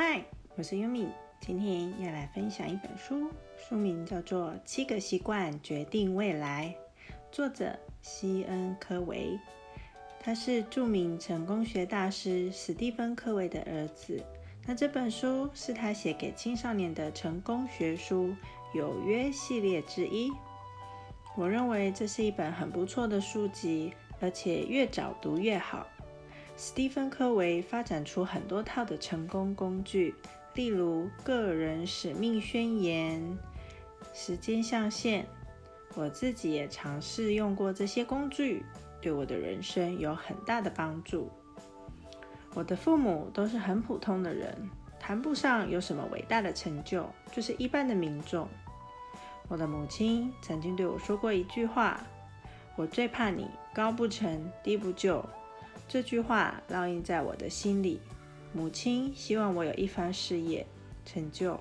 [0.00, 0.22] 嗨，
[0.54, 1.08] 我是优米，
[1.40, 6.72] 今天要来分享一本书，书名叫做《七个习惯决定未来》，
[7.32, 9.36] 作者西恩·科维，
[10.20, 14.24] 他是著名成功学大师史蒂芬·科维的儿子。
[14.64, 18.32] 那这本书是他写给青少年的成功学书
[18.72, 20.30] 有约系列之一。
[21.34, 25.84] 我认为这是一本很不错的书籍，而且越早读越好。
[26.58, 30.12] 斯蒂芬·科维发展出很多套的成功工具，
[30.54, 33.38] 例如个人使命宣言、
[34.12, 35.24] 时间象限。
[35.94, 38.64] 我自己也尝试用过这些工具，
[39.00, 41.30] 对我的人生有很大的帮助。
[42.54, 44.52] 我的父母都是很普通的人，
[44.98, 48.48] 谈不上有什么伟大的成就，就是一般的民众。
[49.46, 52.04] 我的母亲曾经对我说过一句话
[52.74, 55.24] ：“我最怕你高不成低不就。”
[55.88, 57.98] 这句话烙印在我的心里。
[58.52, 60.66] 母亲希望我有一番事业
[61.04, 61.58] 成就。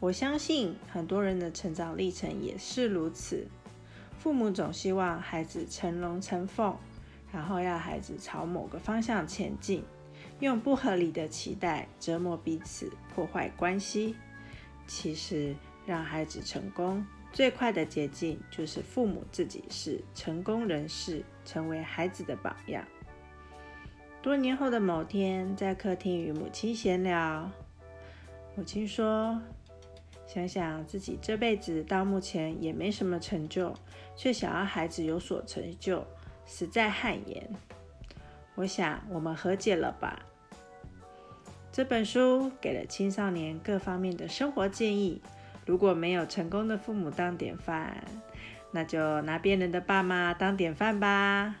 [0.00, 3.46] 我相信很多人的成长历程也是如此。
[4.18, 6.76] 父母总希望孩子成龙成凤，
[7.32, 9.84] 然后要孩子朝某个方向前进，
[10.40, 14.16] 用不合理的期待折磨彼此，破坏关系。
[14.86, 15.54] 其实，
[15.86, 17.04] 让孩子成功。
[17.32, 22.84] 最快的捷径就是父母自己是成功人士，成为孩子的榜样。
[24.20, 27.48] 多年后的某天，在客厅与母亲闲聊，
[28.56, 29.40] 母亲说
[30.26, 33.72] ：“想想自己这辈子到目前也没什么成就，
[34.16, 36.04] 却想要孩子有所成就，
[36.44, 37.48] 实在汗颜。
[38.56, 40.24] 我想我们和解了吧。”
[41.70, 45.22] 这本书给了青少年各方面的生活建议。
[45.68, 48.02] 如果没有成功的父母当典范，
[48.72, 51.56] 那就拿别人的爸妈当典范吧。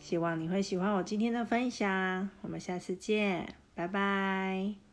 [0.00, 4.89] 希望你会喜欢我今天的分享，我们下次见，拜拜。